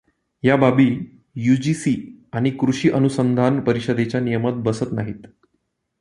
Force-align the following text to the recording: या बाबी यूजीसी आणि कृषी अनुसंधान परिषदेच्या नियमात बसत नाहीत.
या 0.43 0.55
बाबी 0.55 0.87
यूजीसी 1.35 1.93
आणि 2.33 2.51
कृषी 2.51 2.89
अनुसंधान 2.89 3.59
परिषदेच्या 3.59 4.19
नियमात 4.19 4.53
बसत 4.53 4.91
नाहीत. 4.91 5.27